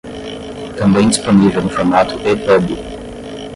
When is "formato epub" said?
1.69-2.75